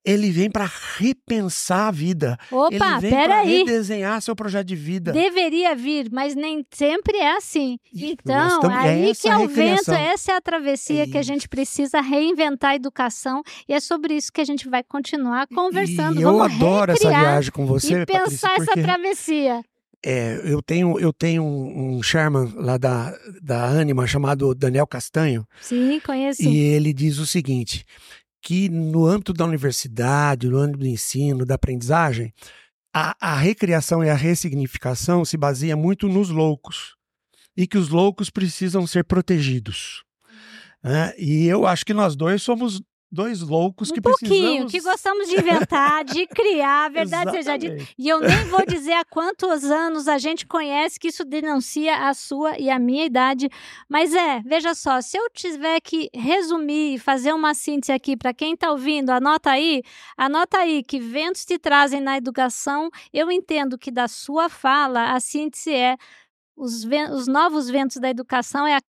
Ele 0.06 0.32
vem 0.32 0.50
para 0.50 0.70
repensar 0.98 1.88
a 1.90 1.92
vida. 1.92 2.38
Opa, 2.50 2.74
ele 2.74 3.00
vem 3.02 3.12
para 3.12 3.42
redesenhar 3.42 4.22
seu 4.22 4.36
projeto 4.36 4.68
de 4.68 4.76
vida. 4.76 5.12
Deveria 5.12 5.76
vir, 5.76 6.10
mas 6.12 6.36
nem 6.36 6.66
sempre 6.74 7.18
é 7.18 7.36
assim. 7.36 7.78
Então, 7.94 8.62
tamo- 8.62 8.76
é 8.76 8.90
aí 8.90 9.10
essa 9.10 9.22
que 9.22 9.28
é 9.28 9.38
o 9.38 9.48
vento, 9.48 9.92
essa 9.92 10.32
é 10.32 10.36
a 10.36 10.42
travessia 10.42 11.04
É 11.04 11.08
que 11.08 11.18
a 11.18 11.22
gente 11.22 11.50
precisa 11.50 12.00
reinventar 12.02 12.72
a 12.72 12.76
educação 12.76 13.42
e 13.68 13.74
é 13.74 13.80
sobre 13.80 14.14
isso 14.16 14.32
que 14.32 14.40
a 14.42 14.46
gente 14.46 14.70
vai 14.70 14.84
continuar 14.84 15.48
conversando. 15.48 16.20
E 16.20 16.24
eu 16.24 16.32
Vamos 16.38 16.56
adoro 16.56 16.92
essa 16.94 17.10
viagem 17.10 17.52
com 17.52 17.66
você, 17.66 18.02
e 18.02 18.06
Patrícia, 18.06 18.24
pensar 18.32 18.54
essa 18.54 18.66
porque 18.66 18.82
travessia. 18.82 19.62
é, 20.06 20.40
eu 20.46 20.62
tenho, 20.62 20.98
eu 20.98 21.12
tenho 21.12 21.44
um, 21.44 21.98
um 21.98 22.04
Sherman 22.04 22.54
lá 22.56 22.78
da, 22.78 23.14
da 23.42 23.66
Anima 23.66 24.08
chamado 24.08 24.56
Daniel 24.56 24.88
Castanho, 24.88 25.46
Sim, 25.62 26.00
conheço. 26.06 26.42
E 26.44 26.58
ele 26.58 26.94
diz 26.94 27.18
o 27.20 27.26
seguinte: 27.28 27.84
que 28.42 28.70
no 28.70 29.06
âmbito 29.06 29.34
da 29.34 29.46
universidade, 29.46 30.50
no 30.50 30.58
âmbito 30.58 30.80
do 30.80 30.88
ensino, 30.88 31.46
da 31.46 31.56
aprendizagem, 31.56 32.34
a, 32.94 33.16
a 33.20 33.36
recriação 33.36 34.04
e 34.04 34.10
a 34.10 34.16
ressignificação 34.16 35.24
se 35.24 35.38
baseia 35.38 35.76
muito 35.76 36.08
nos 36.08 36.30
loucos. 36.30 36.96
E 37.56 37.68
que 37.68 37.78
os 37.78 37.90
loucos 37.90 38.30
precisam 38.30 38.88
ser 38.88 39.04
protegidos. 39.04 40.04
né? 40.82 41.14
E 41.18 41.46
eu 41.46 41.68
acho 41.68 41.86
que 41.86 41.94
nós 41.94 42.16
dois 42.16 42.42
somos 42.42 42.82
dois 43.12 43.42
loucos 43.42 43.90
Um 43.90 43.94
que 43.94 44.02
pouquinho, 44.02 44.30
precisamos... 44.66 44.72
que 44.72 44.80
gostamos 44.82 45.28
de 45.30 45.36
inventar, 45.40 46.04
de 46.06 46.28
criar, 46.28 46.86
a 46.86 46.90
verdade 46.90 47.32
seja 47.32 47.58
dita. 47.58 47.84
E 47.98 48.08
eu 48.08 48.20
nem 48.20 48.46
vou 48.46 48.66
dizer 48.66 48.94
há 48.94 49.04
quantos 49.06 49.64
anos 49.66 50.08
a 50.08 50.18
gente 50.18 50.46
conhece 50.46 51.00
que 51.00 51.08
isso 51.08 51.26
denuncia 51.26 52.08
a 52.08 52.14
sua 52.14 52.60
e 52.60 52.70
a 52.70 52.78
minha 52.78 53.06
idade. 53.06 53.50
Mas 53.90 54.14
é, 54.14 54.42
veja 54.46 54.76
só, 54.76 55.02
se 55.02 55.18
eu 55.18 55.30
tiver 55.32 55.80
que 55.82 56.10
resumir 56.14 56.96
e 56.96 57.00
fazer 57.00 57.34
uma 57.34 57.54
síntese 57.54 57.92
aqui 57.92 58.16
para 58.16 58.34
quem 58.34 58.54
está 58.54 58.72
ouvindo, 58.72 59.10
anota 59.10 59.52
aí, 59.52 59.82
anota 60.16 60.60
aí 60.60 60.84
que 60.84 61.00
ventos 61.00 61.46
te 61.46 61.58
trazem 61.58 62.02
na 62.02 62.18
educação. 62.18 62.90
Eu 63.12 63.32
entendo 63.32 63.78
que 63.78 63.90
da 63.92 64.08
sua 64.08 64.50
fala 64.50 65.14
a 65.14 65.20
síntese 65.20 65.74
é 65.74 65.98
os, 66.56 66.84
os 67.14 67.28
novos 67.28 67.70
ventos 67.70 67.98
da 67.98 68.10
educação 68.10 68.68
é 68.68 68.76
a- 68.76 68.82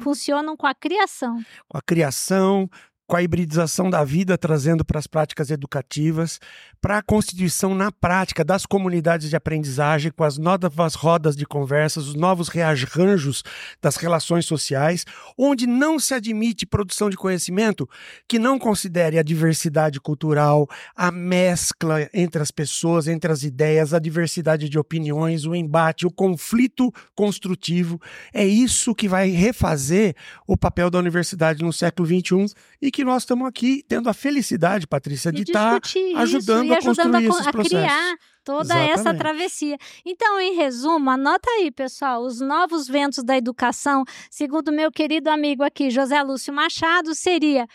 funcionam 0.00 0.56
com 0.56 0.66
a 0.66 0.74
criação. 0.74 1.42
com 1.68 1.78
a 1.78 1.82
criação, 1.82 2.68
com 3.06 3.16
a 3.16 3.22
hibridização 3.22 3.88
da 3.88 4.02
vida, 4.02 4.36
trazendo 4.36 4.84
para 4.84 4.98
as 4.98 5.06
práticas 5.06 5.50
educativas, 5.50 6.40
para 6.80 6.98
a 6.98 7.02
constituição 7.02 7.74
na 7.74 7.92
prática 7.92 8.44
das 8.44 8.66
comunidades 8.66 9.30
de 9.30 9.36
aprendizagem, 9.36 10.10
com 10.10 10.24
as 10.24 10.38
novas 10.38 10.94
rodas 10.94 11.36
de 11.36 11.46
conversas, 11.46 12.08
os 12.08 12.14
novos 12.14 12.48
rearranjos 12.48 13.44
das 13.80 13.96
relações 13.96 14.44
sociais, 14.44 15.04
onde 15.38 15.66
não 15.66 15.98
se 15.98 16.14
admite 16.14 16.66
produção 16.66 17.08
de 17.08 17.16
conhecimento 17.16 17.88
que 18.28 18.38
não 18.38 18.58
considere 18.58 19.18
a 19.18 19.22
diversidade 19.22 20.00
cultural, 20.00 20.68
a 20.94 21.12
mescla 21.12 22.08
entre 22.12 22.42
as 22.42 22.50
pessoas, 22.50 23.06
entre 23.06 23.30
as 23.30 23.44
ideias, 23.44 23.94
a 23.94 23.98
diversidade 23.98 24.68
de 24.68 24.78
opiniões, 24.78 25.44
o 25.44 25.54
embate, 25.54 26.06
o 26.06 26.10
conflito 26.10 26.92
construtivo. 27.14 28.00
É 28.32 28.44
isso 28.44 28.94
que 28.94 29.08
vai 29.08 29.28
refazer 29.28 30.16
o 30.46 30.56
papel 30.56 30.90
da 30.90 30.98
universidade 30.98 31.62
no 31.62 31.72
século 31.72 32.06
XXI 32.06 32.54
e 32.80 32.90
que 32.96 33.04
nós 33.04 33.24
estamos 33.24 33.46
aqui 33.46 33.84
tendo 33.86 34.08
a 34.08 34.14
felicidade, 34.14 34.86
Patrícia, 34.86 35.30
de 35.30 35.42
estar 35.42 35.78
isso 35.84 36.16
ajudando 36.16 36.72
a 36.72 36.78
ajudando 36.78 37.12
construir 37.12 37.26
a, 37.26 37.28
esses 37.28 37.46
a 37.46 37.52
processos. 37.52 37.78
criar 37.78 38.16
toda 38.42 38.74
essa 38.74 38.92
Exatamente. 38.92 39.18
travessia. 39.18 39.78
Então, 40.02 40.40
em 40.40 40.54
resumo, 40.54 41.10
anota 41.10 41.46
aí, 41.50 41.70
pessoal, 41.70 42.22
os 42.22 42.40
novos 42.40 42.88
ventos 42.88 43.22
da 43.22 43.36
educação, 43.36 44.02
segundo 44.30 44.72
meu 44.72 44.90
querido 44.90 45.28
amigo 45.28 45.62
aqui, 45.62 45.90
José 45.90 46.22
Lúcio 46.22 46.54
Machado, 46.54 47.14
seria 47.14 47.68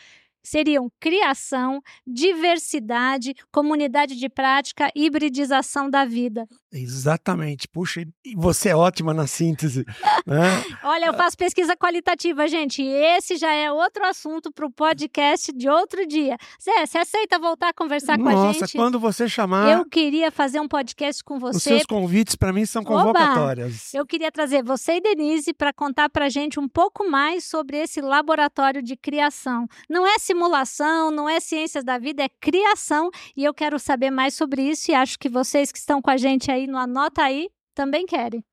seriam 0.44 0.92
criação, 1.00 1.84
diversidade, 2.08 3.36
comunidade 3.52 4.16
de 4.16 4.28
prática, 4.28 4.90
hibridização 4.96 5.88
da 5.88 6.04
vida. 6.04 6.48
Exatamente. 6.72 7.68
Puxa, 7.68 8.02
e 8.02 8.36
você 8.36 8.70
é 8.70 8.76
ótima 8.76 9.14
na 9.14 9.28
síntese. 9.28 9.86
né? 10.26 10.64
Olha, 10.84 11.06
eu 11.06 11.14
faço 11.14 11.38
pesquisa 11.38 11.76
qualitativa, 11.76 12.48
gente. 12.48 12.82
Esse 12.82 13.36
já 13.36 13.52
é 13.54 13.72
outro 13.72 14.06
assunto 14.06 14.52
para 14.52 14.66
o 14.66 14.72
podcast 14.72 15.52
de 15.52 15.68
outro 15.70 16.08
dia. 16.08 16.38
Zé, 16.62 16.86
você 16.86 16.98
aceita 16.98 17.38
voltar 17.38 17.70
a 17.70 17.74
conversar 17.74 18.18
Nossa, 18.18 18.36
com 18.36 18.50
a 18.50 18.54
gente? 18.54 18.78
quando 18.78 19.00
você 19.00 19.28
chamar, 19.28 19.72
Eu 19.72 19.86
queria 19.86 20.32
fazer 20.32 20.60
um 20.60 20.68
podcast 20.68 21.24
com 21.24 21.36
os 21.36 21.42
você. 21.42 21.60
seus 21.60 21.84
convites 21.84 22.36
para 22.36 22.54
mim 22.54 22.66
são 22.66 22.82
Oba! 22.84 22.92
convocatórias. 22.92 23.94
Eu 23.94 24.06
queria 24.06 24.32
trazer 24.32 24.64
você 24.64 24.94
e 24.94 25.02
Denise 25.02 25.54
para 25.54 25.74
contar 25.74 26.10
para 26.10 26.26
a 26.26 26.30
gente 26.30 26.60
um 26.60 26.68
pouco 26.70 27.10
mais 27.10 27.44
sobre 27.44 27.78
esse 27.78 28.00
laboratório 28.00 28.82
de 28.82 28.96
criação. 28.96 29.68
Não 29.90 30.08
é 30.08 30.18
simulação, 30.20 31.12
não 31.12 31.28
é 31.28 31.40
ciências 31.40 31.84
da 31.84 31.98
vida, 31.98 32.24
é 32.24 32.30
criação. 32.30 33.10
E 33.36 33.44
eu 33.44 33.54
quero 33.54 33.78
saber 33.78 34.10
mais 34.10 34.34
sobre 34.34 34.62
isso 34.64 34.92
e 34.92 34.96
acho 34.96 35.20
que 35.20 35.28
vocês 35.28 35.72
que 35.72 35.78
estão 35.78 36.02
com 36.02 36.10
a 36.10 36.18
gente 36.18 36.50
aí 36.50 36.61
no 36.68 36.78
Anota 36.78 37.24
Aí 37.24 37.50
também 37.74 38.06
querem. 38.06 38.44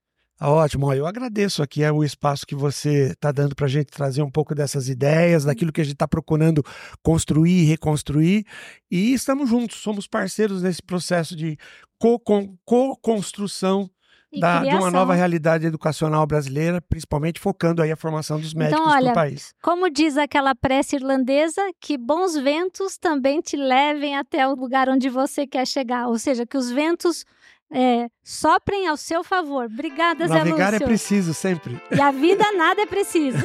Ótimo, 0.40 0.92
eu 0.94 1.04
agradeço 1.04 1.64
aqui 1.64 1.82
é 1.82 1.90
o 1.90 2.04
espaço 2.04 2.46
que 2.46 2.54
você 2.54 3.08
está 3.10 3.32
dando 3.32 3.56
para 3.56 3.66
a 3.66 3.68
gente 3.68 3.86
trazer 3.86 4.22
um 4.22 4.30
pouco 4.30 4.54
dessas 4.54 4.88
ideias, 4.88 5.44
daquilo 5.44 5.72
que 5.72 5.80
a 5.80 5.84
gente 5.84 5.94
está 5.94 6.06
procurando 6.06 6.62
construir 7.02 7.62
e 7.62 7.64
reconstruir. 7.64 8.44
E 8.88 9.12
estamos 9.12 9.50
juntos, 9.50 9.78
somos 9.78 10.06
parceiros 10.06 10.62
nesse 10.62 10.80
processo 10.80 11.34
de 11.34 11.58
co- 11.98 12.20
con- 12.20 12.56
co-construção 12.64 13.90
E 14.30 14.38
da- 14.40 14.62
de 14.62 14.76
uma 14.76 14.90
nova 14.92 15.12
realidade 15.14 15.66
educacional 15.66 16.24
brasileira, 16.24 16.80
principalmente 16.82 17.40
focando 17.40 17.82
aí 17.82 17.90
a 17.90 17.96
formação 17.96 18.38
dos 18.38 18.54
médicos 18.54 18.80
Então, 18.80 18.92
olha, 18.94 19.10
do 19.10 19.14
país. 19.14 19.52
Como 19.60 19.90
diz 19.90 20.16
aquela 20.16 20.54
prece 20.54 20.94
irlandesa, 20.96 21.62
que 21.80 21.98
bons 21.98 22.36
ventos 22.36 22.96
também 22.96 23.40
te 23.40 23.56
levem 23.56 24.16
até 24.16 24.46
o 24.46 24.54
lugar 24.54 24.88
onde 24.88 25.08
você 25.08 25.46
quer 25.48 25.66
chegar. 25.66 26.06
Ou 26.06 26.16
seja, 26.18 26.46
que 26.46 26.56
os 26.56 26.70
ventos 26.70 27.24
é, 27.72 28.08
soprem 28.22 28.86
ao 28.86 28.96
seu 28.96 29.22
favor. 29.22 29.66
Obrigada, 29.66 30.26
Zé 30.26 30.34
Navegar 30.34 30.68
é 30.68 30.72
Lúcio. 30.72 30.86
preciso 30.86 31.34
sempre. 31.34 31.80
E 31.90 32.00
a 32.00 32.10
vida 32.10 32.50
nada 32.52 32.82
é 32.82 32.86
preciso. 32.86 33.38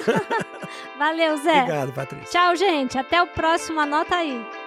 Valeu, 0.97 1.37
Zé. 1.37 1.61
Obrigado, 1.61 1.93
Patrícia. 1.93 2.27
Tchau, 2.29 2.55
gente. 2.55 2.97
Até 2.97 3.21
o 3.21 3.27
próximo. 3.27 3.79
Anota 3.79 4.15
aí. 4.15 4.62